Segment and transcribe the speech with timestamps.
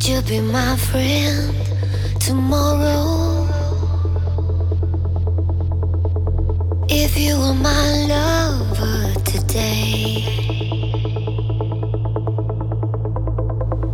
[0.00, 1.54] Would you be my friend
[2.18, 3.46] tomorrow?
[6.88, 10.24] If you were my lover today,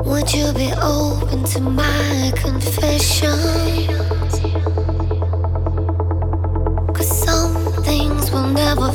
[0.05, 3.91] would you be open to my confessions?
[6.97, 8.93] Cause some things will never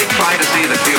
[0.00, 0.89] I try to see the